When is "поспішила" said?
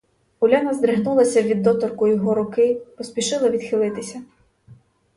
2.97-3.49